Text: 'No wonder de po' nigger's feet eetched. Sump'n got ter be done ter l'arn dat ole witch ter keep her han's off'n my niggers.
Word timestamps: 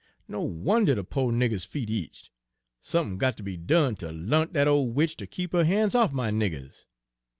'No 0.27 0.41
wonder 0.41 0.95
de 0.95 1.03
po' 1.03 1.27
nigger's 1.29 1.63
feet 1.63 1.87
eetched. 1.91 2.31
Sump'n 2.81 3.19
got 3.19 3.37
ter 3.37 3.43
be 3.43 3.55
done 3.55 3.95
ter 3.95 4.11
l'arn 4.11 4.49
dat 4.51 4.67
ole 4.67 4.89
witch 4.89 5.15
ter 5.15 5.27
keep 5.27 5.53
her 5.53 5.63
han's 5.63 5.93
off'n 5.93 6.15
my 6.15 6.31
niggers. 6.31 6.87